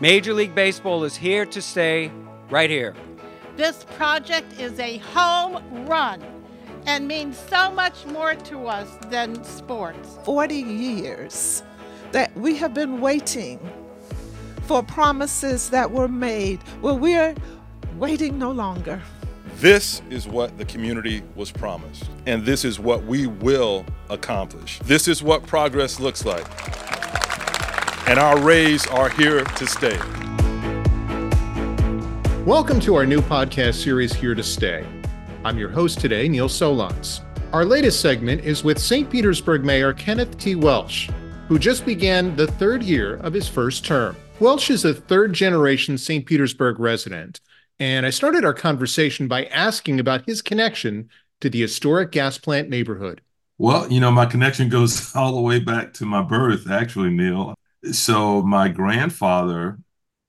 Major 0.00 0.34
League 0.34 0.56
Baseball 0.56 1.04
is 1.04 1.16
here 1.16 1.46
to 1.46 1.62
stay 1.62 2.10
right 2.50 2.68
here. 2.68 2.94
This 3.56 3.84
project 3.96 4.58
is 4.58 4.80
a 4.80 4.98
home 4.98 5.86
run 5.86 6.20
and 6.86 7.06
means 7.06 7.38
so 7.38 7.70
much 7.70 8.04
more 8.06 8.34
to 8.34 8.66
us 8.66 8.88
than 9.06 9.44
sports. 9.44 10.18
40 10.24 10.56
years 10.56 11.62
that 12.10 12.36
we 12.36 12.56
have 12.56 12.74
been 12.74 13.00
waiting 13.00 13.60
for 14.62 14.82
promises 14.82 15.70
that 15.70 15.88
were 15.88 16.08
made. 16.08 16.58
Well, 16.82 16.98
we're 16.98 17.34
waiting 17.96 18.36
no 18.36 18.50
longer. 18.50 19.00
This 19.58 20.02
is 20.10 20.26
what 20.26 20.58
the 20.58 20.64
community 20.64 21.22
was 21.36 21.52
promised, 21.52 22.10
and 22.26 22.44
this 22.44 22.64
is 22.64 22.80
what 22.80 23.04
we 23.04 23.28
will 23.28 23.86
accomplish. 24.10 24.80
This 24.80 25.06
is 25.06 25.22
what 25.22 25.46
progress 25.46 26.00
looks 26.00 26.24
like. 26.24 26.44
And 28.06 28.18
our 28.18 28.38
Rays 28.38 28.86
are 28.88 29.08
here 29.08 29.42
to 29.42 29.66
stay. 29.66 29.96
Welcome 32.44 32.78
to 32.80 32.96
our 32.96 33.06
new 33.06 33.22
podcast 33.22 33.82
series, 33.82 34.12
Here 34.12 34.34
to 34.34 34.42
Stay. 34.42 34.84
I'm 35.42 35.56
your 35.56 35.70
host 35.70 36.00
today, 36.00 36.28
Neil 36.28 36.50
Solondz. 36.50 37.22
Our 37.54 37.64
latest 37.64 38.02
segment 38.02 38.44
is 38.44 38.62
with 38.62 38.78
St. 38.78 39.08
Petersburg 39.08 39.64
Mayor 39.64 39.94
Kenneth 39.94 40.36
T. 40.36 40.54
Welch, 40.54 41.08
who 41.48 41.58
just 41.58 41.86
began 41.86 42.36
the 42.36 42.46
third 42.46 42.82
year 42.82 43.14
of 43.16 43.32
his 43.32 43.48
first 43.48 43.86
term. 43.86 44.16
Welch 44.38 44.68
is 44.68 44.84
a 44.84 44.92
third 44.92 45.32
generation 45.32 45.96
St. 45.96 46.26
Petersburg 46.26 46.78
resident, 46.78 47.40
and 47.80 48.04
I 48.04 48.10
started 48.10 48.44
our 48.44 48.52
conversation 48.52 49.28
by 49.28 49.46
asking 49.46 49.98
about 49.98 50.26
his 50.26 50.42
connection 50.42 51.08
to 51.40 51.48
the 51.48 51.62
historic 51.62 52.12
gas 52.12 52.36
plant 52.36 52.68
neighborhood. 52.68 53.22
Well, 53.56 53.90
you 53.90 54.00
know, 54.00 54.10
my 54.10 54.26
connection 54.26 54.68
goes 54.68 55.16
all 55.16 55.34
the 55.34 55.40
way 55.40 55.58
back 55.58 55.94
to 55.94 56.04
my 56.04 56.20
birth, 56.20 56.70
actually, 56.70 57.08
Neil. 57.08 57.53
So, 57.92 58.42
my 58.42 58.68
grandfather 58.68 59.78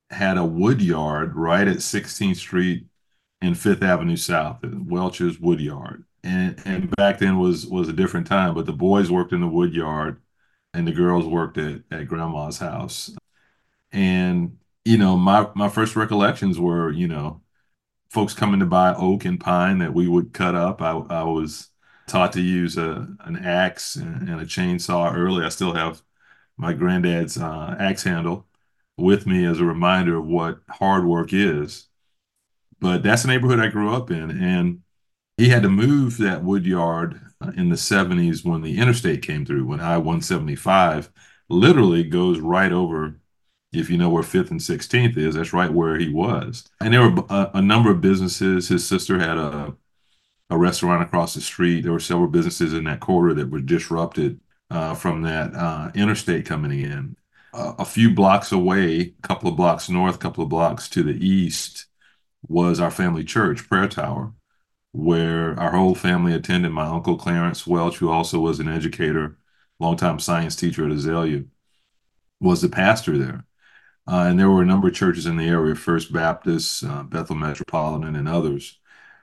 had 0.10 0.38
a 0.38 0.46
wood 0.46 0.82
yard 0.82 1.36
right 1.36 1.68
at 1.68 1.78
16th 1.78 2.38
Street 2.38 2.86
and 3.42 3.58
Fifth 3.58 3.84
Avenue 3.84 4.18
South, 4.18 4.60
Welch's 4.64 5.40
Wood 5.40 5.62
Yard. 5.62 6.06
And, 6.24 6.60
and 6.66 6.90
back 6.96 7.20
then 7.20 7.40
was 7.40 7.68
was 7.68 7.88
a 7.88 7.94
different 7.94 8.28
time, 8.28 8.56
but 8.56 8.66
the 8.66 8.74
boys 8.74 9.12
worked 9.12 9.32
in 9.34 9.42
the 9.42 9.48
wood 9.48 9.74
yard 9.74 10.22
and 10.74 10.88
the 10.88 10.92
girls 10.92 11.26
worked 11.26 11.58
at, 11.58 11.82
at 11.92 12.08
grandma's 12.08 12.60
house. 12.60 13.12
And, 13.92 14.58
you 14.84 14.98
know, 14.98 15.18
my, 15.18 15.50
my 15.56 15.70
first 15.70 15.96
recollections 15.96 16.60
were, 16.60 16.92
you 16.92 17.08
know, 17.08 17.42
folks 18.10 18.34
coming 18.34 18.60
to 18.60 18.66
buy 18.66 18.94
oak 18.96 19.26
and 19.26 19.40
pine 19.40 19.80
that 19.80 19.94
we 19.94 20.08
would 20.08 20.34
cut 20.34 20.56
up. 20.56 20.82
I, 20.82 20.92
I 20.92 21.24
was 21.24 21.70
taught 22.08 22.34
to 22.34 22.42
use 22.42 22.78
a, 22.78 23.08
an 23.22 23.38
axe 23.38 23.96
and, 23.96 24.30
and 24.30 24.42
a 24.42 24.46
chainsaw 24.46 25.16
early. 25.16 25.46
I 25.46 25.50
still 25.50 25.74
have 25.74 26.02
my 26.58 26.74
granddad's 26.74 27.38
uh, 27.38 27.76
axe 27.80 28.04
handle 28.04 28.46
with 28.98 29.28
me 29.28 29.46
as 29.46 29.60
a 29.60 29.66
reminder 29.66 30.18
of 30.18 30.26
what 30.26 30.60
hard 30.70 31.06
work 31.06 31.34
is. 31.34 31.88
But 32.80 33.04
that's 33.04 33.24
the 33.24 33.30
neighborhood 33.30 33.60
I 33.60 33.68
grew 33.68 33.94
up 33.94 34.12
in. 34.12 34.32
And 34.32 34.82
he 35.38 35.50
had 35.50 35.64
to 35.64 35.70
move 35.70 36.18
that 36.18 36.44
wood 36.44 36.66
yard 36.66 37.20
uh, 37.42 37.52
in 37.58 37.70
the 37.70 37.76
70s 37.76 38.46
when 38.46 38.62
the 38.62 38.78
interstate 38.78 39.22
came 39.22 39.46
through, 39.46 39.66
when 39.66 39.80
I 39.80 39.98
175 39.98 41.12
literally 41.50 42.04
goes 42.04 42.40
right 42.40 42.72
over, 42.72 43.20
if 43.74 43.90
you 43.90 43.98
know 43.98 44.10
where 44.10 44.24
5th 44.24 44.52
and 44.52 44.60
16th 44.60 45.18
is, 45.18 45.36
that's 45.36 45.54
right 45.54 45.72
where 45.72 45.98
he 45.98 46.10
was. 46.10 46.66
And 46.80 46.94
there 46.94 47.10
were 47.10 47.24
a, 47.30 47.52
a 47.56 47.62
number 47.62 47.92
of 47.92 48.02
businesses. 48.02 48.70
His 48.70 48.88
sister 48.88 49.20
had 49.20 49.38
a, 49.38 49.76
a 50.50 50.58
restaurant 50.58 51.04
across 51.04 51.34
the 51.34 51.42
street. 51.42 51.82
There 51.82 51.92
were 51.92 52.00
several 52.00 52.28
businesses 52.28 52.74
in 52.74 52.86
that 52.86 53.02
quarter 53.02 53.34
that 53.34 53.50
were 53.50 53.60
disrupted 53.60 54.40
uh, 54.70 54.94
from 54.96 55.22
that 55.24 55.54
uh, 55.54 55.92
interstate 55.96 56.46
coming 56.46 56.80
in. 56.80 57.16
Uh, 57.54 57.74
a 57.80 57.86
few 57.86 58.14
blocks 58.14 58.52
away, 58.52 59.00
a 59.00 59.28
couple 59.28 59.50
of 59.50 59.56
blocks 59.56 59.90
north, 59.90 60.16
a 60.16 60.20
couple 60.20 60.44
of 60.44 60.50
blocks 60.50 60.90
to 60.90 61.04
the 61.04 61.14
east, 61.26 61.86
was 62.48 62.80
our 62.80 62.92
family 62.92 63.24
church, 63.24 63.68
Prayer 63.68 63.88
Tower, 63.88 64.34
where 64.92 65.58
our 65.60 65.72
whole 65.72 65.96
family 65.96 66.34
attended. 66.34 66.72
My 66.72 66.86
uncle 66.86 67.18
Clarence 67.18 67.66
Welch, 67.66 67.98
who 67.98 68.10
also 68.10 68.40
was 68.40 68.60
an 68.60 68.68
educator, 68.68 69.38
longtime 69.80 70.20
science 70.20 70.56
teacher 70.56 70.86
at 70.86 70.92
Azalea, 70.92 71.44
was 72.40 72.62
the 72.62 72.70
pastor 72.70 73.18
there. 73.18 73.46
Uh, 74.08 74.26
and 74.30 74.40
there 74.40 74.50
were 74.50 74.62
a 74.62 74.66
number 74.66 74.88
of 74.88 74.94
churches 74.94 75.26
in 75.26 75.38
the 75.38 75.48
area, 75.48 75.76
First 75.76 76.14
Baptist, 76.14 76.84
uh, 76.84 77.04
Bethel 77.04 77.36
Metropolitan, 77.36 78.16
and 78.16 78.28
others. 78.28 78.80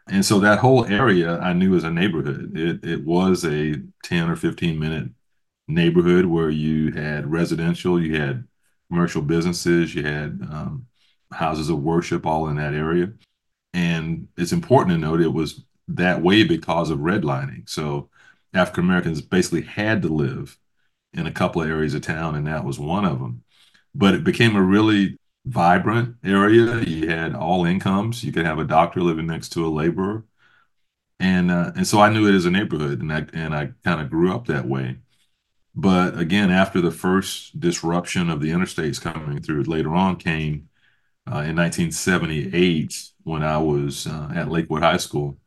And 0.08 0.24
so 0.24 0.40
that 0.40 0.58
whole 0.58 0.84
area 0.86 1.38
I 1.38 1.52
knew 1.52 1.76
as 1.76 1.84
a 1.84 1.90
neighborhood. 1.90 2.56
It, 2.56 2.84
it 2.84 3.04
was 3.04 3.44
a 3.44 3.76
10 4.04 4.28
or 4.30 4.36
15 4.36 4.78
minute 4.78 5.10
neighborhood 5.68 6.26
where 6.26 6.50
you 6.50 6.92
had 6.92 7.30
residential, 7.30 8.00
you 8.00 8.16
had 8.16 8.46
commercial 8.90 9.22
businesses, 9.22 9.94
you 9.94 10.02
had 10.02 10.40
um, 10.50 10.86
houses 11.32 11.70
of 11.70 11.82
worship 11.82 12.26
all 12.26 12.48
in 12.48 12.56
that 12.56 12.74
area. 12.74 13.12
And 13.72 14.28
it's 14.36 14.52
important 14.52 14.94
to 14.94 14.98
note 14.98 15.20
it 15.20 15.32
was 15.32 15.64
that 15.88 16.22
way 16.22 16.44
because 16.44 16.90
of 16.90 16.98
redlining. 16.98 17.68
So 17.68 18.10
African 18.54 18.84
Americans 18.84 19.22
basically 19.22 19.62
had 19.62 20.02
to 20.02 20.08
live 20.08 20.58
in 21.14 21.26
a 21.26 21.32
couple 21.32 21.62
of 21.62 21.68
areas 21.68 21.94
of 21.94 22.02
town, 22.02 22.34
and 22.34 22.46
that 22.46 22.64
was 22.64 22.78
one 22.78 23.04
of 23.04 23.18
them. 23.18 23.44
But 23.94 24.14
it 24.14 24.24
became 24.24 24.56
a 24.56 24.62
really 24.62 25.18
vibrant 25.44 26.16
area. 26.24 26.80
You 26.80 27.08
had 27.08 27.34
all 27.34 27.64
incomes. 27.64 28.24
You 28.24 28.32
could 28.32 28.46
have 28.46 28.58
a 28.58 28.64
doctor 28.64 29.00
living 29.00 29.26
next 29.26 29.50
to 29.50 29.66
a 29.66 29.68
laborer, 29.68 30.24
and 31.20 31.50
uh, 31.50 31.72
and 31.76 31.86
so 31.86 32.00
I 32.00 32.10
knew 32.10 32.26
it 32.28 32.34
as 32.34 32.46
a 32.46 32.50
neighborhood, 32.50 33.00
and 33.00 33.12
I 33.12 33.26
and 33.32 33.54
I 33.54 33.72
kind 33.84 34.00
of 34.00 34.10
grew 34.10 34.34
up 34.34 34.46
that 34.46 34.66
way. 34.66 34.98
But 35.74 36.18
again, 36.18 36.50
after 36.50 36.80
the 36.80 36.90
first 36.90 37.58
disruption 37.58 38.28
of 38.28 38.40
the 38.40 38.50
interstates 38.50 39.00
coming 39.00 39.40
through, 39.40 39.62
later 39.62 39.94
on 39.94 40.16
came 40.16 40.68
uh, 41.26 41.46
in 41.46 41.56
1978 41.56 43.10
when 43.22 43.42
I 43.42 43.58
was 43.58 44.06
uh, 44.06 44.30
at 44.34 44.50
Lakewood 44.50 44.82
High 44.82 44.98
School, 44.98 45.38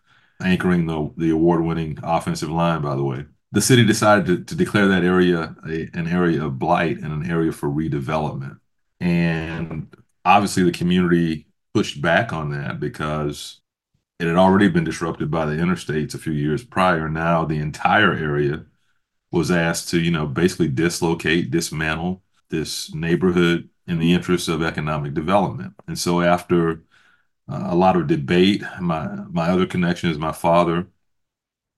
anchoring 0.41 0.87
the, 0.87 1.11
the 1.17 1.29
award 1.29 1.63
winning 1.63 1.99
offensive 2.01 2.49
line, 2.49 2.81
by 2.81 2.95
the 2.95 3.03
way. 3.03 3.25
The 3.51 3.61
city 3.61 3.85
decided 3.85 4.25
to, 4.25 4.43
to 4.43 4.55
declare 4.55 4.87
that 4.87 5.03
area 5.03 5.55
a, 5.67 5.89
an 5.93 6.07
area 6.07 6.43
of 6.43 6.59
blight 6.59 6.97
and 6.97 7.13
an 7.13 7.29
area 7.29 7.51
for 7.51 7.69
redevelopment. 7.69 8.59
And 8.99 9.95
obviously, 10.23 10.63
the 10.63 10.71
community 10.71 11.47
pushed 11.73 12.01
back 12.01 12.33
on 12.33 12.49
that 12.49 12.79
because 12.79 13.61
it 14.19 14.27
had 14.27 14.37
already 14.37 14.69
been 14.69 14.83
disrupted 14.85 15.29
by 15.29 15.45
the 15.45 15.57
interstates 15.57 16.15
a 16.15 16.17
few 16.17 16.33
years 16.33 16.63
prior. 16.63 17.09
Now, 17.09 17.45
the 17.45 17.59
entire 17.59 18.13
area 18.13 18.65
was 19.35 19.51
asked 19.51 19.89
to, 19.89 20.01
you 20.01 20.11
know, 20.11 20.25
basically 20.27 20.69
dislocate, 20.69 21.51
dismantle 21.51 22.23
this 22.49 22.93
neighborhood 22.93 23.69
in 23.87 23.99
the 23.99 24.13
interest 24.13 24.47
of 24.49 24.63
economic 24.63 25.13
development. 25.13 25.73
And 25.87 25.97
so 25.99 26.21
after 26.21 26.83
uh, 27.49 27.67
a 27.69 27.75
lot 27.75 27.97
of 27.97 28.07
debate, 28.07 28.63
my 28.81 29.07
my 29.31 29.49
other 29.49 29.67
connection 29.67 30.09
is 30.11 30.17
my 30.19 30.31
father, 30.33 30.87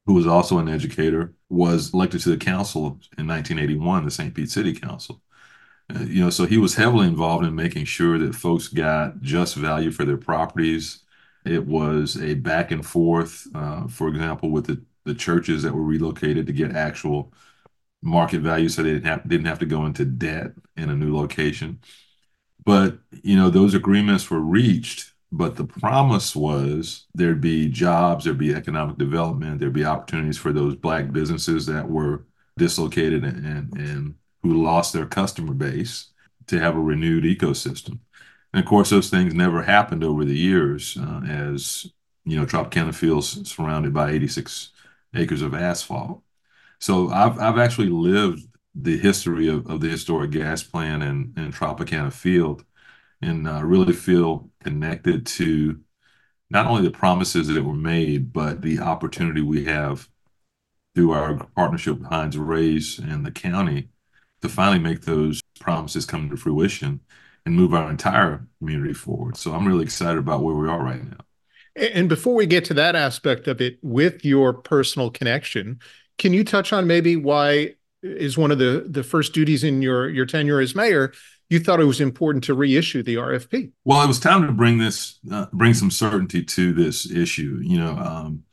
who 0.05 0.13
was 0.13 0.27
also 0.27 0.57
an 0.59 0.69
educator, 0.69 1.33
was 1.49 1.93
elected 1.93 2.21
to 2.21 2.29
the 2.29 2.37
council 2.37 2.99
in 3.17 3.27
1981, 3.27 4.05
the 4.05 4.11
St. 4.11 4.33
Pete 4.33 4.49
City 4.49 4.73
Council. 4.73 5.21
Uh, 5.95 6.01
you 6.01 6.21
know, 6.23 6.29
so 6.29 6.45
he 6.45 6.57
was 6.57 6.75
heavily 6.75 7.07
involved 7.07 7.45
in 7.45 7.55
making 7.55 7.85
sure 7.85 8.17
that 8.19 8.35
folks 8.35 8.67
got 8.67 9.21
just 9.21 9.55
value 9.55 9.91
for 9.91 10.05
their 10.05 10.17
properties. 10.17 11.01
It 11.45 11.65
was 11.65 12.21
a 12.21 12.35
back 12.35 12.71
and 12.71 12.85
forth, 12.85 13.47
uh, 13.55 13.87
for 13.87 14.09
example, 14.09 14.51
with 14.51 14.67
the, 14.67 14.83
the 15.07 15.15
churches 15.15 15.63
that 15.63 15.73
were 15.73 15.81
relocated 15.81 16.45
to 16.47 16.53
get 16.53 16.75
actual 16.75 17.33
market 18.01 18.41
value 18.41 18.69
so 18.69 18.83
they 18.83 18.91
didn't 18.93 19.05
have, 19.05 19.27
didn't 19.27 19.47
have 19.47 19.59
to 19.59 19.65
go 19.65 19.85
into 19.85 20.05
debt 20.05 20.51
in 20.75 20.89
a 20.89 20.95
new 20.95 21.15
location. 21.15 21.79
But, 22.63 22.99
you 23.23 23.35
know, 23.35 23.49
those 23.49 23.73
agreements 23.73 24.29
were 24.29 24.41
reached, 24.41 25.13
but 25.31 25.55
the 25.55 25.65
promise 25.65 26.35
was 26.35 27.05
there'd 27.15 27.41
be 27.41 27.69
jobs, 27.69 28.25
there'd 28.25 28.37
be 28.37 28.53
economic 28.53 28.97
development, 28.97 29.59
there'd 29.59 29.73
be 29.73 29.85
opportunities 29.85 30.37
for 30.37 30.51
those 30.51 30.75
black 30.75 31.11
businesses 31.11 31.65
that 31.67 31.89
were 31.89 32.25
dislocated 32.57 33.23
and, 33.23 33.45
and, 33.45 33.73
and 33.77 34.15
who 34.43 34.63
lost 34.63 34.93
their 34.93 35.05
customer 35.05 35.53
base 35.53 36.11
to 36.47 36.59
have 36.59 36.75
a 36.75 36.79
renewed 36.79 37.23
ecosystem. 37.23 37.99
And 38.53 38.63
of 38.63 38.65
course, 38.65 38.89
those 38.89 39.09
things 39.09 39.33
never 39.33 39.61
happened 39.61 40.03
over 40.03 40.25
the 40.25 40.37
years 40.37 40.97
uh, 40.97 41.21
as, 41.27 41.87
you 42.25 42.37
know, 42.37 42.45
Tropicana 42.45 42.93
Field's 42.93 43.49
surrounded 43.49 43.93
by 43.93 44.11
86 44.11 44.71
acres 45.15 45.41
of 45.41 45.53
asphalt. 45.53 46.23
So 46.79 47.09
I've 47.09 47.39
I've 47.39 47.57
actually 47.57 47.89
lived 47.89 48.47
the 48.75 48.97
history 48.97 49.47
of, 49.47 49.67
of 49.67 49.81
the 49.81 49.89
historic 49.89 50.31
gas 50.31 50.63
plant 50.63 51.03
and, 51.03 51.33
and 51.37 51.53
Tropicana 51.53 52.13
Field 52.13 52.63
and 53.21 53.47
uh, 53.47 53.63
really 53.63 53.93
feel 53.93 54.49
connected 54.63 55.25
to 55.25 55.79
not 56.49 56.67
only 56.67 56.83
the 56.83 56.91
promises 56.91 57.47
that 57.47 57.63
were 57.63 57.73
made, 57.73 58.31
but 58.31 58.61
the 58.61 58.79
opportunity 58.79 59.41
we 59.41 59.65
have 59.65 60.07
through 60.95 61.11
our 61.11 61.45
partnership 61.55 61.99
with 61.99 62.09
Hines 62.09 62.37
Rays 62.37 62.99
and 62.99 63.25
the 63.25 63.31
county 63.31 63.89
to 64.41 64.49
finally 64.49 64.79
make 64.79 65.01
those 65.01 65.41
promises 65.59 66.05
come 66.05 66.29
to 66.29 66.37
fruition 66.37 67.01
and 67.45 67.55
move 67.55 67.73
our 67.73 67.89
entire 67.89 68.47
community 68.59 68.93
forward. 68.93 69.37
So 69.37 69.53
I'm 69.53 69.67
really 69.67 69.83
excited 69.83 70.17
about 70.17 70.43
where 70.43 70.55
we 70.55 70.67
are 70.69 70.83
right 70.83 71.03
now. 71.03 71.26
And 71.77 72.09
before 72.09 72.33
we 72.33 72.45
get 72.45 72.65
to 72.65 72.73
that 72.75 72.95
aspect 72.95 73.47
of 73.47 73.61
it, 73.61 73.77
with 73.81 74.25
your 74.25 74.53
personal 74.53 75.11
connection, 75.11 75.79
can 76.17 76.33
you 76.33 76.43
touch 76.43 76.73
on 76.73 76.87
maybe 76.87 77.15
why 77.15 77.75
is 78.01 78.37
one 78.37 78.51
of 78.51 78.57
the 78.57 78.85
the 78.89 79.03
first 79.03 79.33
duties 79.33 79.63
in 79.63 79.81
your 79.81 80.09
your 80.09 80.25
tenure 80.25 80.59
as 80.59 80.75
mayor 80.75 81.11
you 81.49 81.59
thought 81.59 81.79
it 81.79 81.85
was 81.85 82.01
important 82.01 82.43
to 82.45 82.53
reissue 82.53 83.03
the 83.03 83.15
RFP. 83.15 83.71
Well, 83.85 84.01
it 84.03 84.07
was 84.07 84.19
time 84.19 84.45
to 84.45 84.51
bring 84.51 84.77
this, 84.77 85.19
uh, 85.31 85.45
bring 85.53 85.73
some 85.73 85.91
certainty 85.91 86.43
to 86.43 86.73
this 86.73 87.09
issue. 87.09 87.59
You 87.63 87.79
know, 87.79 87.97
um, 87.97 88.43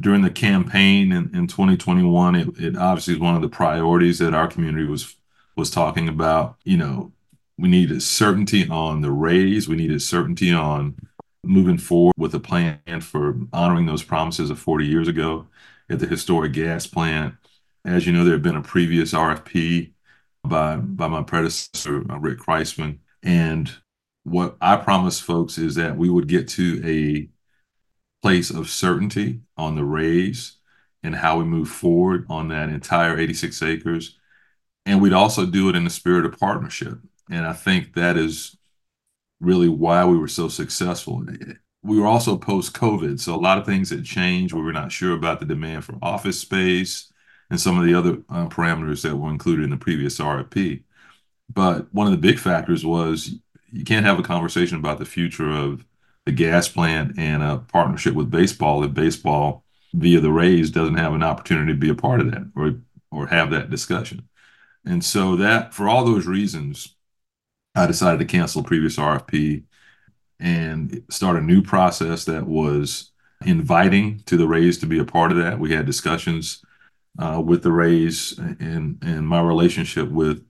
during 0.00 0.22
the 0.22 0.30
campaign 0.30 1.12
in, 1.12 1.34
in 1.34 1.46
2021, 1.46 2.34
it, 2.34 2.48
it 2.58 2.76
obviously 2.76 3.14
is 3.14 3.20
one 3.20 3.36
of 3.36 3.42
the 3.42 3.48
priorities 3.48 4.18
that 4.18 4.34
our 4.34 4.48
community 4.48 4.86
was 4.86 5.16
was 5.56 5.70
talking 5.70 6.08
about. 6.08 6.56
You 6.64 6.78
know, 6.78 7.12
we 7.56 7.68
needed 7.68 8.02
certainty 8.02 8.68
on 8.68 9.00
the 9.00 9.10
Rays. 9.10 9.68
We 9.68 9.76
needed 9.76 10.02
certainty 10.02 10.52
on 10.52 10.96
moving 11.44 11.78
forward 11.78 12.14
with 12.16 12.34
a 12.34 12.40
plan 12.40 13.00
for 13.00 13.38
honoring 13.52 13.86
those 13.86 14.02
promises 14.02 14.50
of 14.50 14.58
40 14.58 14.86
years 14.86 15.08
ago 15.08 15.46
at 15.88 15.98
the 15.98 16.06
historic 16.06 16.52
gas 16.52 16.86
plant. 16.86 17.34
As 17.84 18.06
you 18.06 18.12
know, 18.12 18.24
there 18.24 18.34
had 18.34 18.42
been 18.42 18.56
a 18.56 18.62
previous 18.62 19.12
RFP 19.12 19.92
by 20.44 20.76
by 20.76 21.08
my 21.08 21.22
predecessor, 21.22 22.04
uh, 22.10 22.18
Rick 22.18 22.38
Kriseman. 22.38 22.98
And 23.22 23.70
what 24.24 24.56
I 24.60 24.76
promised 24.76 25.22
folks 25.22 25.58
is 25.58 25.74
that 25.76 25.96
we 25.96 26.08
would 26.10 26.28
get 26.28 26.48
to 26.48 26.82
a 26.84 27.30
place 28.22 28.50
of 28.50 28.68
certainty 28.68 29.40
on 29.56 29.76
the 29.76 29.84
Rays 29.84 30.56
and 31.02 31.14
how 31.14 31.38
we 31.38 31.44
move 31.44 31.68
forward 31.68 32.26
on 32.28 32.48
that 32.48 32.68
entire 32.68 33.18
86 33.18 33.62
acres. 33.62 34.18
And 34.84 35.00
we'd 35.00 35.12
also 35.14 35.46
do 35.46 35.68
it 35.68 35.76
in 35.76 35.84
the 35.84 35.90
spirit 35.90 36.26
of 36.26 36.38
partnership. 36.38 36.98
And 37.30 37.46
I 37.46 37.52
think 37.52 37.94
that 37.94 38.16
is 38.16 38.56
really 39.40 39.68
why 39.68 40.04
we 40.04 40.18
were 40.18 40.28
so 40.28 40.48
successful. 40.48 41.24
We 41.82 41.98
were 41.98 42.06
also 42.06 42.36
post 42.36 42.74
COVID. 42.74 43.18
So 43.20 43.34
a 43.34 43.36
lot 43.36 43.58
of 43.58 43.66
things 43.66 43.90
had 43.90 44.04
changed. 44.04 44.52
We 44.52 44.62
were 44.62 44.72
not 44.72 44.92
sure 44.92 45.14
about 45.14 45.40
the 45.40 45.46
demand 45.46 45.84
for 45.84 45.98
office 46.02 46.38
space 46.38 47.10
and 47.50 47.60
some 47.60 47.78
of 47.78 47.84
the 47.84 47.94
other 47.94 48.18
uh, 48.28 48.48
parameters 48.48 49.02
that 49.02 49.16
were 49.16 49.30
included 49.30 49.64
in 49.64 49.70
the 49.70 49.76
previous 49.76 50.18
RFP. 50.18 50.82
But 51.52 51.92
one 51.92 52.06
of 52.06 52.12
the 52.12 52.18
big 52.18 52.38
factors 52.38 52.84
was 52.84 53.34
you 53.72 53.84
can't 53.84 54.06
have 54.06 54.18
a 54.18 54.22
conversation 54.22 54.78
about 54.78 54.98
the 54.98 55.04
future 55.04 55.50
of 55.50 55.84
the 56.26 56.32
gas 56.32 56.68
plant 56.68 57.18
and 57.18 57.42
a 57.42 57.58
partnership 57.58 58.14
with 58.14 58.30
baseball 58.30 58.84
if 58.84 58.94
baseball 58.94 59.64
via 59.94 60.20
the 60.20 60.30
Rays 60.30 60.70
doesn't 60.70 60.96
have 60.96 61.14
an 61.14 61.22
opportunity 61.22 61.72
to 61.72 61.78
be 61.78 61.88
a 61.88 61.94
part 61.94 62.20
of 62.20 62.30
that 62.30 62.50
or 62.54 62.74
or 63.10 63.26
have 63.26 63.50
that 63.50 63.70
discussion. 63.70 64.28
And 64.84 65.04
so 65.04 65.36
that 65.36 65.74
for 65.74 65.88
all 65.88 66.04
those 66.04 66.26
reasons, 66.26 66.94
I 67.74 67.86
decided 67.86 68.18
to 68.18 68.24
cancel 68.24 68.62
previous 68.62 68.96
RFP 68.96 69.64
and 70.40 71.02
start 71.10 71.36
a 71.36 71.42
new 71.42 71.62
process 71.62 72.24
that 72.24 72.46
was 72.46 73.10
inviting 73.44 74.20
to 74.26 74.36
the 74.36 74.48
Rays 74.48 74.78
to 74.78 74.86
be 74.86 74.98
a 74.98 75.04
part 75.04 75.30
of 75.30 75.38
that. 75.38 75.58
We 75.58 75.72
had 75.72 75.86
discussions 75.86 76.64
uh, 77.18 77.42
with 77.44 77.62
the 77.62 77.72
Rays, 77.72 78.38
and 78.38 78.98
and 79.02 79.28
my 79.28 79.40
relationship 79.40 80.08
with 80.10 80.44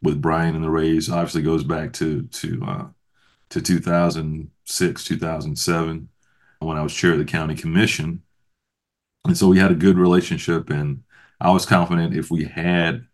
with 0.00 0.22
Brian 0.22 0.54
and 0.54 0.64
the 0.64 0.70
Rays 0.70 1.10
obviously 1.10 1.42
goes 1.42 1.64
back 1.64 1.92
to 1.94 2.22
to 2.22 2.64
uh, 2.66 2.86
to 3.50 3.60
2006, 3.60 5.04
2007, 5.04 6.08
when 6.60 6.76
I 6.76 6.82
was 6.82 6.94
chair 6.94 7.12
of 7.12 7.18
the 7.18 7.24
county 7.24 7.54
commission, 7.54 8.22
and 9.24 9.36
so 9.36 9.48
we 9.48 9.58
had 9.58 9.72
a 9.72 9.76
good 9.76 9.98
relationship, 9.98 10.70
and 10.70 11.02
I 11.40 11.50
was 11.50 11.66
confident 11.66 12.14
if 12.16 12.30
we 12.30 12.44
had 12.44 13.07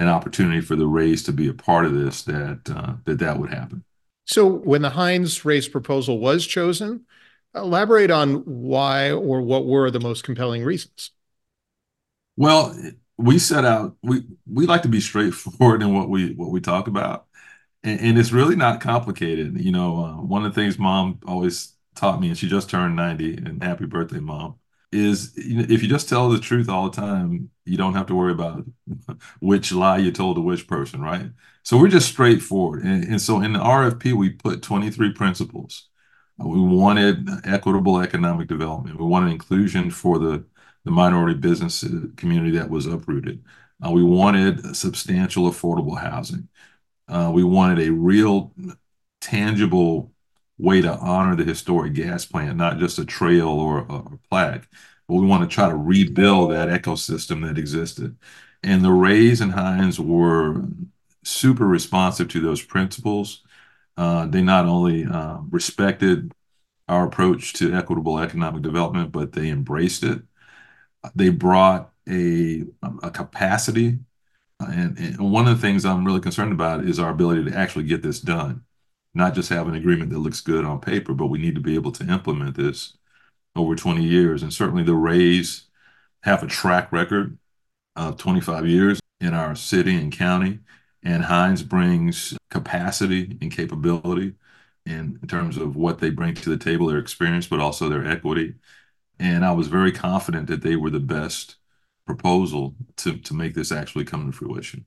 an 0.00 0.08
opportunity 0.08 0.62
for 0.62 0.76
the 0.76 0.86
Rays 0.86 1.22
to 1.24 1.32
be 1.32 1.46
a 1.48 1.52
part 1.52 1.84
of 1.84 1.94
this, 1.94 2.22
that 2.22 2.60
uh, 2.74 2.94
that 3.04 3.18
that 3.18 3.38
would 3.38 3.50
happen. 3.50 3.84
So 4.24 4.46
when 4.46 4.82
the 4.82 4.90
Hines 4.90 5.44
Rays 5.44 5.68
proposal 5.68 6.18
was 6.18 6.46
chosen, 6.46 7.04
elaborate 7.54 8.10
on 8.10 8.36
why 8.46 9.10
or 9.12 9.42
what 9.42 9.66
were 9.66 9.90
the 9.90 10.00
most 10.00 10.24
compelling 10.24 10.64
reasons. 10.64 11.10
Well, 12.36 12.74
we 13.18 13.38
set 13.38 13.64
out. 13.66 13.96
We 14.02 14.22
we 14.46 14.66
like 14.66 14.82
to 14.82 14.88
be 14.88 15.00
straightforward 15.00 15.82
in 15.82 15.94
what 15.94 16.08
we 16.08 16.32
what 16.32 16.50
we 16.50 16.60
talk 16.60 16.88
about, 16.88 17.26
and, 17.82 18.00
and 18.00 18.18
it's 18.18 18.32
really 18.32 18.56
not 18.56 18.80
complicated. 18.80 19.60
You 19.60 19.72
know, 19.72 20.04
uh, 20.04 20.22
one 20.22 20.46
of 20.46 20.54
the 20.54 20.60
things 20.60 20.78
Mom 20.78 21.20
always 21.26 21.74
taught 21.94 22.20
me, 22.20 22.28
and 22.28 22.38
she 22.38 22.48
just 22.48 22.70
turned 22.70 22.96
ninety, 22.96 23.34
and 23.36 23.62
happy 23.62 23.84
birthday, 23.84 24.20
Mom. 24.20 24.54
Is 24.92 25.32
if 25.36 25.82
you 25.82 25.88
just 25.88 26.08
tell 26.08 26.28
the 26.28 26.40
truth 26.40 26.68
all 26.68 26.90
the 26.90 26.96
time, 27.00 27.50
you 27.64 27.76
don't 27.76 27.94
have 27.94 28.06
to 28.06 28.14
worry 28.14 28.32
about 28.32 28.64
which 29.40 29.70
lie 29.72 29.98
you 29.98 30.10
told 30.10 30.36
to 30.36 30.40
which 30.40 30.66
person, 30.66 31.00
right? 31.00 31.30
So 31.62 31.78
we're 31.78 31.88
just 31.88 32.08
straightforward, 32.08 32.82
and, 32.82 33.04
and 33.04 33.20
so 33.22 33.40
in 33.40 33.52
the 33.52 33.60
RFP 33.60 34.12
we 34.12 34.30
put 34.30 34.62
twenty 34.62 34.90
three 34.90 35.12
principles. 35.12 35.88
We 36.38 36.60
wanted 36.60 37.28
equitable 37.44 38.00
economic 38.00 38.48
development. 38.48 38.98
We 38.98 39.04
wanted 39.06 39.30
inclusion 39.32 39.90
for 39.90 40.18
the 40.18 40.44
the 40.84 40.90
minority 40.90 41.38
business 41.38 41.84
uh, 41.84 42.06
community 42.16 42.56
that 42.58 42.70
was 42.70 42.86
uprooted. 42.86 43.44
Uh, 43.86 43.90
we 43.92 44.02
wanted 44.02 44.74
substantial 44.76 45.50
affordable 45.50 45.98
housing. 45.98 46.48
Uh, 47.08 47.30
we 47.34 47.44
wanted 47.44 47.86
a 47.86 47.92
real 47.92 48.52
tangible 49.20 50.12
way 50.60 50.80
to 50.80 50.96
honor 50.98 51.36
the 51.36 51.44
historic 51.44 51.94
gas 51.94 52.24
plant, 52.24 52.56
not 52.56 52.78
just 52.78 52.98
a 52.98 53.04
trail 53.04 53.48
or 53.48 53.78
a, 53.80 53.94
a 53.94 54.18
plaque, 54.30 54.68
but 55.08 55.14
we 55.16 55.26
want 55.26 55.48
to 55.48 55.54
try 55.54 55.68
to 55.68 55.76
rebuild 55.76 56.52
that 56.52 56.68
ecosystem 56.68 57.46
that 57.46 57.58
existed. 57.58 58.16
And 58.62 58.84
the 58.84 58.92
Rays 58.92 59.40
and 59.40 59.52
Hines 59.52 59.98
were 59.98 60.64
super 61.24 61.66
responsive 61.66 62.28
to 62.28 62.40
those 62.40 62.62
principles. 62.62 63.42
Uh, 63.96 64.26
they 64.26 64.42
not 64.42 64.66
only 64.66 65.06
uh, 65.06 65.38
respected 65.50 66.32
our 66.88 67.06
approach 67.06 67.52
to 67.54 67.74
equitable 67.74 68.18
economic 68.18 68.62
development, 68.62 69.12
but 69.12 69.32
they 69.32 69.48
embraced 69.48 70.02
it 70.04 70.22
they 71.14 71.30
brought 71.30 71.92
a 72.08 72.64
a 73.02 73.10
capacity, 73.10 73.98
and, 74.58 74.98
and 74.98 75.32
one 75.32 75.46
of 75.48 75.56
the 75.56 75.66
things 75.66 75.84
I'm 75.84 76.04
really 76.04 76.20
concerned 76.20 76.52
about 76.52 76.84
is 76.84 76.98
our 76.98 77.10
ability 77.10 77.50
to 77.50 77.56
actually 77.56 77.84
get 77.84 78.02
this 78.02 78.20
done, 78.20 78.64
not 79.14 79.34
just 79.34 79.48
have 79.50 79.68
an 79.68 79.74
agreement 79.74 80.10
that 80.10 80.18
looks 80.18 80.40
good 80.40 80.64
on 80.64 80.80
paper, 80.80 81.14
but 81.14 81.26
we 81.26 81.38
need 81.38 81.54
to 81.54 81.60
be 81.60 81.74
able 81.74 81.92
to 81.92 82.04
implement 82.08 82.56
this 82.56 82.96
over 83.56 83.74
20 83.74 84.02
years. 84.04 84.42
And 84.42 84.52
certainly 84.52 84.82
the 84.82 84.94
Rays 84.94 85.64
have 86.22 86.42
a 86.42 86.46
track 86.46 86.92
record 86.92 87.38
of 87.96 88.16
25 88.18 88.66
years 88.66 89.00
in 89.20 89.34
our 89.34 89.54
city 89.54 89.96
and 89.96 90.12
county, 90.12 90.60
and 91.02 91.24
Hines 91.24 91.62
brings 91.62 92.36
capacity 92.50 93.36
and 93.40 93.52
capability 93.52 94.34
in, 94.86 95.18
in 95.22 95.28
terms 95.28 95.56
of 95.56 95.76
what 95.76 95.98
they 95.98 96.10
bring 96.10 96.34
to 96.34 96.50
the 96.50 96.56
table, 96.56 96.86
their 96.86 96.98
experience, 96.98 97.46
but 97.46 97.60
also 97.60 97.88
their 97.88 98.06
equity 98.06 98.54
and 99.20 99.44
I 99.44 99.52
was 99.52 99.68
very 99.68 99.92
confident 99.92 100.48
that 100.48 100.62
they 100.62 100.76
were 100.76 100.90
the 100.90 101.00
best 101.00 101.56
proposal 102.06 102.74
to 102.96 103.18
to 103.18 103.34
make 103.34 103.54
this 103.54 103.70
actually 103.70 104.04
come 104.04 104.26
to 104.30 104.36
fruition. 104.36 104.86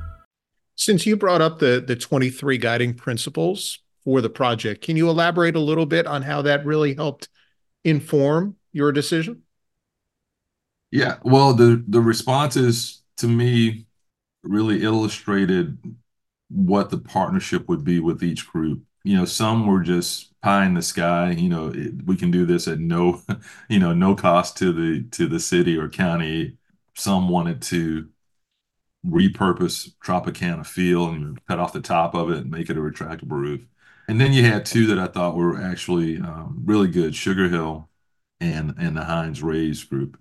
Since 0.81 1.05
you 1.05 1.15
brought 1.15 1.41
up 1.41 1.59
the 1.59 1.83
the 1.85 1.95
23 1.95 2.57
guiding 2.57 2.95
principles 2.95 3.77
for 4.03 4.19
the 4.19 4.31
project, 4.31 4.83
can 4.83 4.97
you 4.97 5.11
elaborate 5.11 5.55
a 5.55 5.59
little 5.59 5.85
bit 5.85 6.07
on 6.07 6.23
how 6.23 6.41
that 6.41 6.65
really 6.65 6.95
helped 6.95 7.29
inform 7.83 8.55
your 8.73 8.91
decision? 8.91 9.43
Yeah, 10.89 11.17
well, 11.21 11.53
the 11.53 11.83
the 11.87 12.01
responses 12.01 13.03
to 13.17 13.27
me 13.27 13.85
really 14.41 14.81
illustrated 14.81 15.77
what 16.49 16.89
the 16.89 16.97
partnership 16.97 17.69
would 17.69 17.83
be 17.83 17.99
with 17.99 18.23
each 18.23 18.47
group 18.47 18.81
you 19.03 19.15
know 19.15 19.25
some 19.25 19.67
were 19.67 19.81
just 19.81 20.33
pie 20.41 20.65
in 20.65 20.73
the 20.73 20.81
sky 20.81 21.31
you 21.31 21.47
know 21.47 21.71
it, 21.73 21.93
we 22.05 22.15
can 22.15 22.31
do 22.31 22.45
this 22.45 22.67
at 22.67 22.79
no 22.79 23.21
you 23.69 23.79
know 23.79 23.93
no 23.93 24.15
cost 24.15 24.57
to 24.57 24.73
the 24.73 25.03
to 25.11 25.27
the 25.27 25.39
city 25.39 25.77
or 25.77 25.87
county 25.87 26.57
some 26.95 27.29
wanted 27.29 27.61
to 27.61 28.09
repurpose 29.05 29.91
Tropicana 30.03 30.65
field 30.65 31.13
and 31.15 31.45
cut 31.47 31.59
off 31.59 31.73
the 31.73 31.81
top 31.81 32.13
of 32.15 32.29
it 32.31 32.39
and 32.39 32.51
make 32.51 32.69
it 32.69 32.77
a 32.77 32.81
retractable 32.81 33.31
roof. 33.31 33.61
And 34.07 34.19
then 34.19 34.33
you 34.33 34.43
had 34.45 34.65
two 34.65 34.87
that 34.87 34.99
I 34.99 35.07
thought 35.07 35.35
were 35.35 35.59
actually 35.61 36.17
um, 36.19 36.61
really 36.65 36.87
good, 36.89 37.15
Sugar 37.15 37.49
Hill 37.49 37.89
and 38.39 38.75
and 38.79 38.97
the 38.97 39.03
Hines 39.05 39.41
Rays 39.43 39.83
group. 39.83 40.19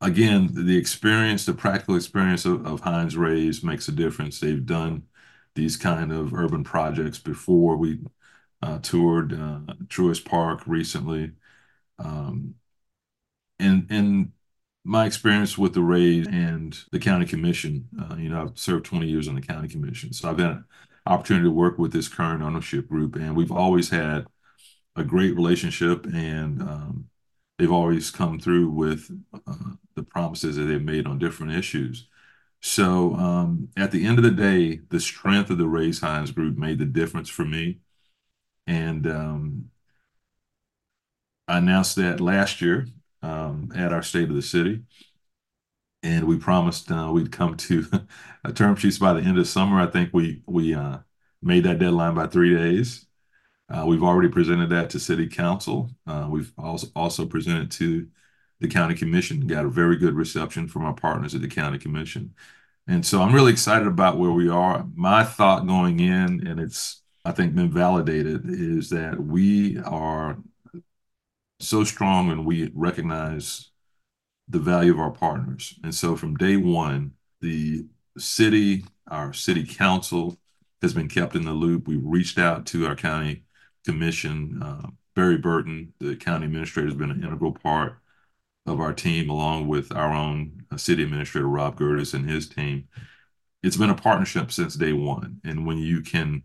Again, 0.00 0.50
the 0.52 0.76
experience, 0.76 1.46
the 1.46 1.54
practical 1.54 1.96
experience 1.96 2.44
of, 2.44 2.66
of 2.66 2.80
Hines 2.80 3.16
Rays 3.16 3.62
makes 3.62 3.88
a 3.88 3.92
difference. 3.92 4.40
They've 4.40 4.66
done 4.66 5.04
these 5.54 5.76
kind 5.76 6.12
of 6.12 6.34
urban 6.34 6.64
projects 6.64 7.18
before. 7.18 7.76
We 7.76 8.00
uh, 8.62 8.78
toured 8.80 9.32
uh, 9.32 9.60
Truist 9.86 10.24
Park 10.24 10.62
recently. 10.66 11.32
Um, 11.98 12.56
and 13.58 13.86
and 13.90 14.32
my 14.84 15.06
experience 15.06 15.56
with 15.56 15.74
the 15.74 15.82
Rays 15.82 16.26
and 16.26 16.76
the 16.90 16.98
county 16.98 17.26
commission, 17.26 17.88
uh, 18.00 18.16
you 18.16 18.28
know, 18.28 18.42
I've 18.42 18.58
served 18.58 18.84
20 18.86 19.06
years 19.06 19.28
on 19.28 19.34
the 19.34 19.40
county 19.40 19.68
commission. 19.68 20.12
So 20.12 20.28
I've 20.28 20.38
had 20.38 20.50
an 20.50 20.64
opportunity 21.06 21.44
to 21.44 21.52
work 21.52 21.78
with 21.78 21.92
this 21.92 22.08
current 22.08 22.42
ownership 22.42 22.88
group, 22.88 23.14
and 23.14 23.36
we've 23.36 23.52
always 23.52 23.90
had 23.90 24.26
a 24.96 25.04
great 25.04 25.36
relationship, 25.36 26.04
and 26.06 26.60
um, 26.62 27.08
they've 27.58 27.72
always 27.72 28.10
come 28.10 28.40
through 28.40 28.70
with 28.70 29.08
uh, 29.46 29.54
the 29.94 30.02
promises 30.02 30.56
that 30.56 30.64
they've 30.64 30.82
made 30.82 31.06
on 31.06 31.18
different 31.18 31.52
issues. 31.52 32.08
So 32.60 33.14
um, 33.14 33.68
at 33.76 33.90
the 33.90 34.06
end 34.06 34.18
of 34.18 34.24
the 34.24 34.30
day, 34.30 34.80
the 34.88 35.00
strength 35.00 35.50
of 35.50 35.58
the 35.58 35.66
Rays 35.66 36.00
Hines 36.00 36.30
group 36.30 36.56
made 36.56 36.78
the 36.78 36.84
difference 36.84 37.28
for 37.28 37.44
me. 37.44 37.80
And 38.66 39.06
um, 39.06 39.70
I 41.48 41.58
announced 41.58 41.96
that 41.96 42.20
last 42.20 42.60
year 42.60 42.86
um, 43.22 43.72
at 43.74 43.92
our 43.92 44.02
State 44.02 44.28
of 44.28 44.34
the 44.34 44.42
City. 44.42 44.82
And 46.02 46.26
we 46.26 46.36
promised 46.36 46.90
uh, 46.90 47.10
we'd 47.12 47.30
come 47.30 47.56
to 47.56 47.86
a 48.44 48.52
term 48.52 48.76
sheets 48.76 48.98
by 48.98 49.12
the 49.12 49.20
end 49.20 49.38
of 49.38 49.46
summer. 49.46 49.80
I 49.80 49.86
think 49.86 50.10
we 50.12 50.42
we 50.46 50.74
uh, 50.74 50.98
made 51.42 51.64
that 51.64 51.78
deadline 51.78 52.14
by 52.14 52.26
three 52.26 52.54
days. 52.54 53.06
Uh, 53.68 53.84
we've 53.86 54.02
already 54.02 54.28
presented 54.28 54.70
that 54.70 54.90
to 54.90 55.00
City 55.00 55.28
Council. 55.28 55.90
Uh, 56.06 56.26
we've 56.28 56.52
also 56.58 56.88
also 56.96 57.24
presented 57.24 57.70
to 57.72 58.08
the 58.60 58.68
County 58.68 58.94
Commission. 58.94 59.46
Got 59.46 59.64
a 59.64 59.70
very 59.70 59.96
good 59.96 60.14
reception 60.14 60.68
from 60.68 60.84
our 60.84 60.92
partners 60.92 61.34
at 61.34 61.40
the 61.40 61.48
County 61.48 61.78
Commission, 61.78 62.34
and 62.86 63.06
so 63.06 63.22
I'm 63.22 63.34
really 63.34 63.52
excited 63.52 63.86
about 63.86 64.18
where 64.18 64.32
we 64.32 64.48
are. 64.48 64.86
My 64.94 65.24
thought 65.24 65.66
going 65.66 66.00
in, 66.00 66.46
and 66.46 66.58
it's 66.60 67.02
I 67.24 67.32
think 67.32 67.54
been 67.54 67.70
validated, 67.70 68.42
is 68.46 68.90
that 68.90 69.20
we 69.20 69.78
are 69.78 70.36
so 71.62 71.84
strong 71.84 72.30
and 72.30 72.44
we 72.44 72.70
recognize 72.74 73.70
the 74.48 74.58
value 74.58 74.92
of 74.92 75.00
our 75.00 75.10
partners. 75.10 75.78
And 75.82 75.94
so 75.94 76.16
from 76.16 76.36
day 76.36 76.56
one, 76.56 77.12
the 77.40 77.86
city, 78.18 78.84
our 79.08 79.32
city 79.32 79.64
council 79.64 80.36
has 80.82 80.92
been 80.92 81.08
kept 81.08 81.34
in 81.34 81.44
the 81.44 81.52
loop. 81.52 81.86
We've 81.86 82.04
reached 82.04 82.38
out 82.38 82.66
to 82.66 82.86
our 82.86 82.96
county 82.96 83.44
commission. 83.84 84.62
Uh, 84.62 84.88
Barry 85.14 85.38
Burton, 85.38 85.92
the 86.00 86.16
county 86.16 86.46
administrator, 86.46 86.88
has 86.88 86.96
been 86.96 87.10
an 87.10 87.22
integral 87.22 87.52
part 87.52 87.98
of 88.66 88.80
our 88.80 88.92
team, 88.92 89.28
along 89.28 89.68
with 89.68 89.94
our 89.94 90.12
own 90.12 90.64
uh, 90.70 90.76
city 90.76 91.02
administrator, 91.02 91.48
Rob 91.48 91.76
Gerdes, 91.78 92.14
and 92.14 92.28
his 92.28 92.48
team. 92.48 92.88
It's 93.62 93.76
been 93.76 93.90
a 93.90 93.94
partnership 93.94 94.50
since 94.52 94.74
day 94.74 94.92
one. 94.92 95.40
And 95.44 95.66
when 95.66 95.78
you 95.78 96.00
can 96.00 96.42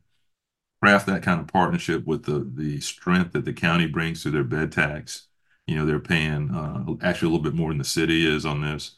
craft 0.81 1.07
that 1.07 1.23
kind 1.23 1.39
of 1.39 1.47
partnership 1.47 2.05
with 2.05 2.23
the 2.25 2.49
the 2.53 2.79
strength 2.81 3.33
that 3.33 3.45
the 3.45 3.53
county 3.53 3.87
brings 3.87 4.23
to 4.23 4.31
their 4.31 4.43
bed 4.43 4.71
tax. 4.71 5.27
You 5.65 5.75
know, 5.75 5.85
they're 5.85 5.99
paying 5.99 6.51
uh, 6.51 6.85
actually 7.01 7.29
a 7.29 7.31
little 7.31 7.43
bit 7.43 7.55
more 7.55 7.69
than 7.71 7.77
the 7.79 7.83
city 7.83 8.25
is 8.25 8.45
on 8.45 8.61
this. 8.61 8.95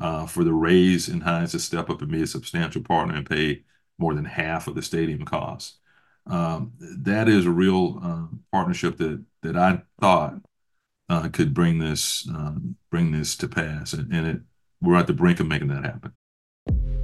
Uh, 0.00 0.26
for 0.26 0.42
the 0.42 0.52
Rays 0.52 1.08
and 1.08 1.22
Hines 1.22 1.52
to 1.52 1.60
step 1.60 1.88
up 1.88 2.02
and 2.02 2.10
be 2.10 2.22
a 2.22 2.26
substantial 2.26 2.82
partner 2.82 3.14
and 3.14 3.28
pay 3.28 3.62
more 3.96 4.12
than 4.14 4.24
half 4.24 4.66
of 4.66 4.74
the 4.74 4.82
stadium 4.82 5.24
costs. 5.24 5.78
Um, 6.26 6.72
that 6.80 7.28
is 7.28 7.46
a 7.46 7.50
real 7.50 8.00
uh, 8.02 8.26
partnership 8.50 8.96
that 8.98 9.24
that 9.42 9.56
I 9.56 9.82
thought 10.00 10.40
uh, 11.08 11.28
could 11.28 11.54
bring 11.54 11.78
this 11.78 12.28
um, 12.28 12.76
bring 12.90 13.12
this 13.12 13.36
to 13.36 13.48
pass, 13.48 13.92
and, 13.92 14.12
and 14.12 14.26
it 14.26 14.40
we're 14.80 14.96
at 14.96 15.06
the 15.06 15.12
brink 15.12 15.40
of 15.40 15.46
making 15.46 15.68
that 15.68 15.84
happen. 15.84 16.12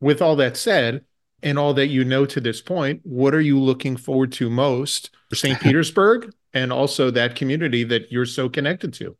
With 0.00 0.22
all 0.22 0.36
that 0.36 0.56
said, 0.56 1.04
and 1.42 1.58
all 1.58 1.74
that 1.74 1.88
you 1.88 2.04
know 2.04 2.26
to 2.26 2.40
this 2.40 2.60
point, 2.60 3.00
what 3.04 3.34
are 3.34 3.40
you 3.40 3.58
looking 3.60 3.96
forward 3.96 4.32
to 4.32 4.50
most 4.50 5.10
for 5.28 5.36
St. 5.36 5.60
Petersburg 5.60 6.32
and 6.52 6.72
also 6.72 7.10
that 7.10 7.36
community 7.36 7.84
that 7.84 8.10
you're 8.10 8.26
so 8.26 8.48
connected 8.48 8.92
to? 8.94 9.16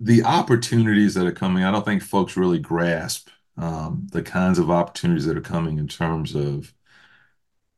The 0.00 0.24
opportunities 0.24 1.14
that 1.14 1.26
are 1.26 1.32
coming, 1.32 1.62
I 1.62 1.70
don't 1.70 1.84
think 1.84 2.02
folks 2.02 2.36
really 2.36 2.58
grasp 2.58 3.28
um, 3.56 4.06
the 4.10 4.22
kinds 4.22 4.58
of 4.58 4.70
opportunities 4.70 5.26
that 5.26 5.36
are 5.36 5.42
coming 5.42 5.78
in 5.78 5.86
terms 5.86 6.34
of 6.34 6.72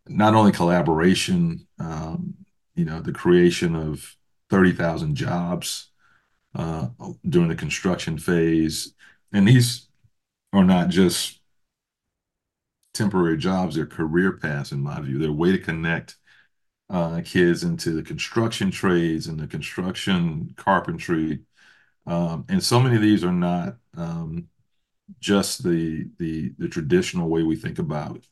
not 0.06 0.34
only 0.34 0.52
collaboration, 0.52 1.66
um, 1.78 2.34
you 2.74 2.84
know, 2.84 3.00
the 3.00 3.12
creation 3.12 3.74
of 3.74 4.16
30,000 4.50 5.16
jobs 5.16 5.90
uh, 6.54 6.88
during 7.28 7.48
the 7.48 7.54
construction 7.54 8.18
phase. 8.18 8.94
And 9.32 9.48
these 9.48 9.88
are 10.52 10.64
not 10.64 10.88
just 10.88 11.41
temporary 12.94 13.38
jobs, 13.38 13.76
they're 13.76 13.86
career 13.86 14.32
paths, 14.32 14.72
in 14.72 14.80
my 14.80 15.00
view. 15.00 15.18
They're 15.18 15.30
a 15.30 15.32
way 15.32 15.52
to 15.52 15.58
connect 15.58 16.16
uh, 16.90 17.22
kids 17.24 17.64
into 17.64 17.92
the 17.92 18.02
construction 18.02 18.70
trades 18.70 19.26
and 19.26 19.40
the 19.40 19.46
construction 19.46 20.54
carpentry. 20.56 21.40
Um, 22.06 22.44
and 22.48 22.62
so 22.62 22.80
many 22.80 22.96
of 22.96 23.02
these 23.02 23.24
are 23.24 23.32
not 23.32 23.76
um, 23.96 24.48
just 25.20 25.62
the, 25.62 26.08
the 26.18 26.52
the 26.58 26.68
traditional 26.68 27.28
way 27.28 27.42
we 27.42 27.56
think 27.56 27.78
about 27.78 28.26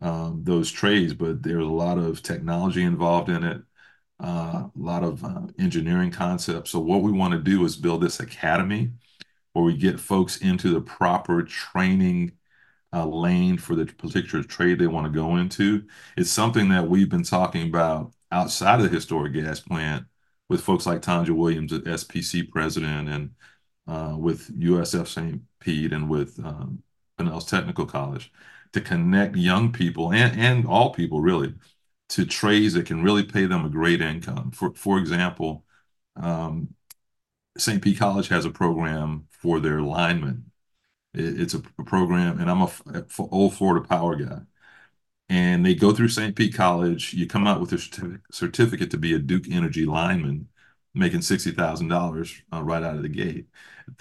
um, 0.00 0.42
those 0.44 0.70
trades, 0.70 1.14
but 1.14 1.42
there's 1.42 1.64
a 1.64 1.68
lot 1.68 1.98
of 1.98 2.22
technology 2.22 2.82
involved 2.82 3.30
in 3.30 3.44
it, 3.44 3.62
uh, 4.20 4.64
a 4.64 4.70
lot 4.76 5.04
of 5.04 5.24
uh, 5.24 5.42
engineering 5.58 6.10
concepts. 6.10 6.70
So 6.70 6.80
what 6.80 7.02
we 7.02 7.12
want 7.12 7.32
to 7.32 7.40
do 7.40 7.64
is 7.64 7.76
build 7.76 8.02
this 8.02 8.20
academy 8.20 8.92
where 9.52 9.64
we 9.64 9.76
get 9.76 10.00
folks 10.00 10.38
into 10.38 10.70
the 10.70 10.80
proper 10.80 11.42
training 11.42 12.32
uh, 12.94 13.06
lane 13.06 13.58
for 13.58 13.74
the 13.74 13.86
particular 13.86 14.44
trade 14.44 14.78
they 14.78 14.86
want 14.86 15.06
to 15.06 15.18
go 15.18 15.36
into. 15.36 15.84
It's 16.16 16.30
something 16.30 16.68
that 16.68 16.88
we've 16.88 17.08
been 17.08 17.24
talking 17.24 17.68
about 17.68 18.12
outside 18.30 18.80
of 18.80 18.88
the 18.88 18.94
historic 18.94 19.32
gas 19.32 19.60
plant 19.60 20.06
with 20.48 20.60
folks 20.60 20.86
like 20.86 21.02
Tonjua 21.02 21.36
Williams, 21.36 21.72
the 21.72 21.80
SPC 21.80 22.48
president, 22.50 23.08
and 23.08 23.30
uh, 23.88 24.16
with 24.16 24.48
USF 24.60 25.08
St. 25.08 25.42
Pete 25.60 25.92
and 25.92 26.08
with 26.08 26.38
um, 26.44 26.82
Pinellas 27.18 27.48
Technical 27.48 27.86
College 27.86 28.32
to 28.72 28.80
connect 28.80 29.36
young 29.36 29.72
people 29.72 30.12
and, 30.12 30.38
and 30.38 30.66
all 30.66 30.92
people 30.92 31.20
really 31.20 31.54
to 32.10 32.24
trades 32.26 32.74
that 32.74 32.86
can 32.86 33.02
really 33.02 33.24
pay 33.24 33.46
them 33.46 33.64
a 33.64 33.68
great 33.70 34.00
income. 34.00 34.50
For, 34.52 34.72
for 34.74 34.98
example, 34.98 35.64
um, 36.16 36.74
St. 37.58 37.82
Pete 37.82 37.98
College 37.98 38.28
has 38.28 38.44
a 38.44 38.50
program 38.50 39.26
for 39.30 39.60
their 39.60 39.80
linemen 39.80 40.50
it's 41.14 41.54
a, 41.54 41.60
program, 41.60 42.40
and 42.40 42.50
I'm 42.50 42.62
a, 42.62 42.70
old 43.18 43.54
Florida 43.54 43.86
Power 43.86 44.16
guy. 44.16 44.40
And 45.28 45.64
they 45.64 45.74
go 45.74 45.92
through 45.92 46.08
St. 46.08 46.36
Pete 46.36 46.54
College. 46.54 47.14
You 47.14 47.26
come 47.26 47.46
out 47.46 47.60
with 47.60 47.72
a 47.72 48.20
certificate 48.32 48.90
to 48.92 48.98
be 48.98 49.14
a 49.14 49.18
Duke 49.18 49.50
Energy 49.50 49.86
lineman, 49.86 50.48
making 50.94 51.22
sixty 51.22 51.50
thousand 51.50 51.90
uh, 51.92 51.98
dollars 51.98 52.42
right 52.52 52.82
out 52.82 52.96
of 52.96 53.02
the 53.02 53.08
gate. 53.08 53.46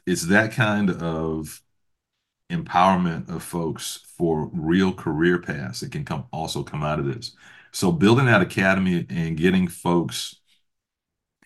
It's 0.05 0.27
that 0.27 0.51
kind 0.53 0.89
of 0.91 1.61
empowerment 2.51 3.29
of 3.29 3.43
folks 3.43 4.05
for 4.17 4.49
real 4.53 4.93
career 4.93 5.39
paths 5.39 5.79
that 5.81 5.91
can 5.91 6.05
come 6.05 6.25
also 6.31 6.63
come 6.63 6.83
out 6.83 6.99
of 6.99 7.05
this. 7.05 7.35
So 7.71 7.91
building 7.91 8.27
that 8.27 8.41
academy 8.41 9.05
and 9.09 9.37
getting 9.37 9.67
folks 9.67 10.35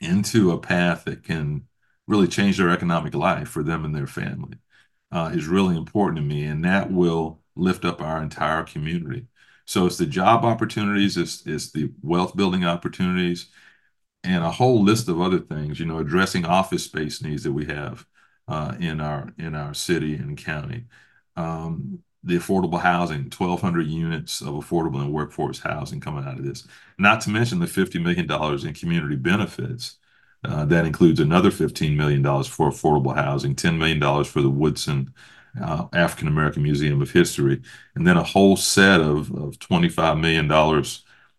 into 0.02 0.52
a 0.52 0.60
path 0.60 1.06
that 1.06 1.24
can 1.24 1.68
really 2.08 2.28
change 2.28 2.58
their 2.58 2.70
economic 2.70 3.14
life 3.14 3.50
for 3.50 3.64
them 3.64 3.86
and 3.86 3.96
their 3.96 4.08
family 4.08 4.58
uh, 5.12 5.32
is 5.34 5.48
really 5.48 5.78
important 5.78 6.18
to 6.18 6.24
me, 6.24 6.46
and 6.46 6.64
that 6.66 6.92
will 6.92 7.42
lift 7.56 7.86
up 7.86 8.02
our 8.02 8.22
entire 8.22 8.64
community. 8.64 9.28
So 9.66 9.86
it's 9.86 9.98
the 9.98 10.06
job 10.06 10.46
opportunities, 10.46 11.18
it's, 11.18 11.46
it's 11.46 11.72
the 11.72 11.92
wealth 12.02 12.36
building 12.36 12.66
opportunities, 12.66 13.48
and 14.24 14.44
a 14.44 14.52
whole 14.52 14.84
list 14.84 15.10
of 15.10 15.22
other 15.22 15.40
things. 15.40 15.80
You 15.80 15.86
know, 15.86 16.00
addressing 16.00 16.46
office 16.46 16.84
space 16.84 17.22
needs 17.22 17.44
that 17.44 17.54
we 17.54 17.66
have 17.66 18.06
uh, 18.48 18.76
in 18.80 19.02
our 19.02 19.34
in 19.38 19.56
our 19.56 19.74
city 19.74 20.16
and 20.16 20.38
county. 20.38 20.86
Um, 21.36 22.04
the 22.24 22.38
affordable 22.38 22.80
housing, 22.80 23.24
1,200 23.24 23.88
units 23.88 24.42
of 24.42 24.50
affordable 24.50 25.02
and 25.02 25.14
workforce 25.14 25.60
housing 25.60 26.00
coming 26.00 26.26
out 26.26 26.38
of 26.38 26.44
this. 26.44 26.68
Not 26.98 27.22
to 27.22 27.30
mention 27.30 27.60
the 27.60 27.66
$50 27.68 28.02
million 28.02 28.68
in 28.68 28.74
community 28.74 29.16
benefits. 29.16 29.98
Uh, 30.44 30.66
that 30.66 30.86
includes 30.86 31.20
another 31.20 31.52
$15 31.52 31.96
million 31.96 32.24
for 32.44 32.70
affordable 32.70 33.16
housing, 33.16 33.56
$10 33.56 33.78
million 33.78 34.24
for 34.24 34.42
the 34.42 34.50
Woodson 34.50 35.14
uh, 35.62 35.88
African 35.94 36.28
American 36.28 36.64
Museum 36.64 37.02
of 37.02 37.12
History, 37.12 37.62
and 37.96 38.06
then 38.06 38.18
a 38.18 38.24
whole 38.24 38.56
set 38.56 39.02
of, 39.02 39.32
of 39.32 39.58
$25 39.60 40.20
million 40.20 40.84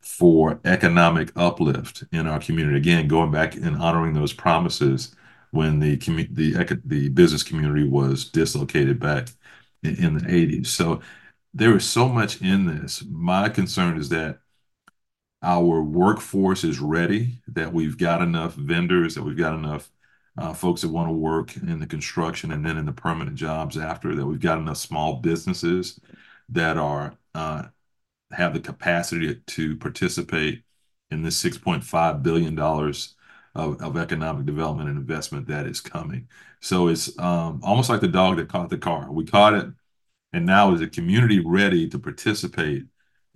for 0.01 0.61
economic 0.65 1.31
uplift 1.37 2.05
in 2.13 2.27
our 2.27 2.41
community. 2.41 2.77
Again, 2.77 3.09
going 3.09 3.31
back 3.31 3.55
and 3.57 3.77
honoring 3.77 4.15
those 4.15 4.33
promises 4.33 5.15
when 5.51 5.79
the 5.81 5.97
the 6.33 6.81
the 6.85 7.09
business 7.11 7.43
community 7.43 7.87
was 7.89 8.25
dislocated 8.27 8.99
back 9.01 9.29
in, 9.83 9.97
in 10.05 10.15
the 10.19 10.25
80s. 10.25 10.67
So 10.69 11.01
there 11.55 11.77
is 11.77 11.85
so 11.89 12.09
much 12.09 12.41
in 12.43 12.67
this. 12.67 13.05
My 13.09 13.49
concern 13.49 13.99
is 13.99 14.09
that 14.11 14.41
our 15.43 15.83
workforce 15.83 16.65
is 16.65 16.81
ready, 16.81 17.41
that 17.49 17.73
we've 17.73 17.97
got 17.99 18.23
enough 18.23 18.55
vendors, 18.55 19.15
that 19.15 19.23
we've 19.23 19.37
got 19.37 19.55
enough 19.55 19.91
uh, 20.37 20.53
folks 20.53 20.83
that 20.83 20.89
want 20.89 21.09
to 21.09 21.13
work 21.13 21.57
in 21.57 21.81
the 21.81 21.87
construction 21.87 22.53
and 22.53 22.65
then 22.65 22.77
in 22.77 22.87
the 22.87 22.93
permanent 22.93 23.37
jobs 23.37 23.77
after, 23.77 24.15
that 24.15 24.27
we've 24.27 24.41
got 24.41 24.59
enough 24.59 24.77
small 24.77 25.17
businesses 25.17 26.01
that 26.49 26.77
are 26.77 27.17
uh, 27.35 27.65
have 28.33 28.55
the 28.55 28.61
capacity 28.61 29.35
to 29.47 29.77
participate 29.77 30.63
in 31.11 31.23
this 31.23 31.43
$6.5 31.43 32.23
billion 32.23 32.59
of, 32.59 33.81
of 33.81 33.97
economic 33.97 34.47
development 34.47 34.89
and 34.89 34.99
investment 34.99 35.47
that 35.49 35.67
is 35.67 35.81
coming. 35.81 36.29
So 36.61 36.89
it's 36.89 37.19
um, 37.19 37.61
almost 37.63 37.89
like 37.89 38.01
the 38.01 38.09
dog 38.09 38.37
that 38.37 38.49
caught 38.49 38.71
the 38.71 38.79
car. 38.79 39.11
We 39.11 39.25
caught 39.25 39.55
it, 39.55 39.67
and 40.33 40.45
now 40.45 40.73
is 40.73 40.81
the 40.81 40.89
community 40.89 41.41
ready 41.41 41.89
to 41.89 41.99
participate 41.99 42.85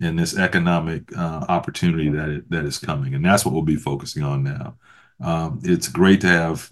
in 0.03 0.15
this 0.15 0.37
economic 0.37 1.15
uh, 1.17 1.45
opportunity 1.47 2.09
that 2.09 2.29
it, 2.29 2.49
that 2.49 2.65
is 2.65 2.79
coming, 2.79 3.13
and 3.13 3.23
that's 3.25 3.45
what 3.45 3.53
we'll 3.53 3.63
be 3.63 3.75
focusing 3.75 4.23
on 4.23 4.43
now. 4.43 4.77
Um, 5.21 5.59
it's 5.63 5.87
great 5.87 6.21
to 6.21 6.27
have 6.27 6.71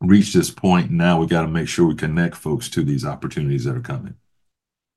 reached 0.00 0.34
this 0.34 0.50
point. 0.50 0.90
Now 0.90 1.20
we 1.20 1.26
got 1.26 1.42
to 1.42 1.48
make 1.48 1.68
sure 1.68 1.86
we 1.86 1.94
connect 1.94 2.36
folks 2.36 2.68
to 2.70 2.82
these 2.82 3.04
opportunities 3.04 3.64
that 3.64 3.76
are 3.76 3.80
coming. 3.80 4.14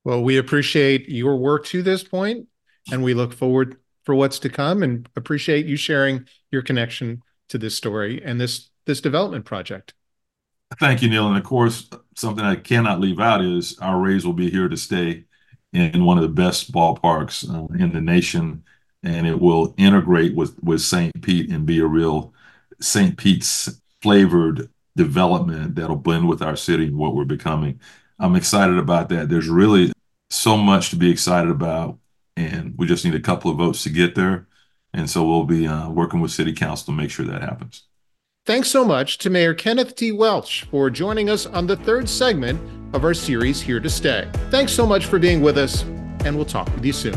Well, 0.04 0.22
we 0.22 0.36
appreciate 0.36 1.08
your 1.08 1.36
work 1.36 1.64
to 1.66 1.82
this 1.82 2.02
point, 2.04 2.46
and 2.90 3.02
we 3.02 3.14
look 3.14 3.32
forward 3.32 3.76
for 4.04 4.14
what's 4.14 4.38
to 4.40 4.50
come, 4.50 4.82
and 4.82 5.08
appreciate 5.16 5.66
you 5.66 5.76
sharing 5.76 6.26
your 6.50 6.62
connection 6.62 7.22
to 7.48 7.58
this 7.58 7.76
story 7.76 8.22
and 8.24 8.40
this 8.40 8.70
this 8.86 9.00
development 9.00 9.44
project. 9.46 9.94
Thank 10.78 11.02
you, 11.02 11.08
Neil. 11.08 11.28
And 11.28 11.38
of 11.38 11.44
course, 11.44 11.88
something 12.16 12.44
I 12.44 12.56
cannot 12.56 13.00
leave 13.00 13.20
out 13.20 13.42
is 13.42 13.78
our 13.78 13.98
Rays 13.98 14.26
will 14.26 14.32
be 14.32 14.50
here 14.50 14.68
to 14.68 14.76
stay 14.76 15.24
in 15.74 16.04
one 16.04 16.16
of 16.16 16.22
the 16.22 16.28
best 16.28 16.72
ballparks 16.72 17.48
uh, 17.48 17.72
in 17.74 17.92
the 17.92 18.00
nation, 18.00 18.64
and 19.02 19.26
it 19.26 19.40
will 19.40 19.74
integrate 19.76 20.34
with 20.34 20.56
with 20.62 20.80
St. 20.80 21.20
Pete 21.22 21.50
and 21.50 21.66
be 21.66 21.80
a 21.80 21.86
real 21.86 22.32
St. 22.80 23.16
Pete's 23.16 23.80
flavored 24.00 24.70
development 24.96 25.74
that'll 25.74 25.96
blend 25.96 26.28
with 26.28 26.42
our 26.42 26.56
city 26.56 26.86
and 26.86 26.96
what 26.96 27.14
we're 27.14 27.24
becoming. 27.24 27.80
I'm 28.18 28.36
excited 28.36 28.78
about 28.78 29.08
that. 29.08 29.28
There's 29.28 29.48
really 29.48 29.92
so 30.30 30.56
much 30.56 30.90
to 30.90 30.96
be 30.96 31.10
excited 31.10 31.50
about, 31.50 31.98
and 32.36 32.74
we 32.76 32.86
just 32.86 33.04
need 33.04 33.14
a 33.14 33.20
couple 33.20 33.50
of 33.50 33.58
votes 33.58 33.82
to 33.84 33.90
get 33.90 34.14
there. 34.14 34.46
And 34.92 35.10
so 35.10 35.26
we'll 35.26 35.44
be 35.44 35.66
uh, 35.66 35.90
working 35.90 36.20
with 36.20 36.30
City 36.30 36.52
Council 36.52 36.86
to 36.86 36.92
make 36.92 37.10
sure 37.10 37.26
that 37.26 37.42
happens. 37.42 37.84
Thanks 38.46 38.68
so 38.68 38.84
much 38.84 39.16
to 39.18 39.30
Mayor 39.30 39.54
Kenneth 39.54 39.96
T. 39.96 40.12
Welch 40.12 40.64
for 40.64 40.90
joining 40.90 41.30
us 41.30 41.46
on 41.46 41.66
the 41.66 41.76
third 41.76 42.06
segment 42.06 42.60
of 42.94 43.02
our 43.02 43.14
series 43.14 43.62
Here 43.62 43.80
to 43.80 43.88
Stay. 43.88 44.30
Thanks 44.50 44.70
so 44.70 44.86
much 44.86 45.06
for 45.06 45.18
being 45.18 45.40
with 45.40 45.56
us, 45.56 45.82
and 46.26 46.36
we'll 46.36 46.44
talk 46.44 46.66
with 46.74 46.84
you 46.84 46.92
soon. 46.92 47.14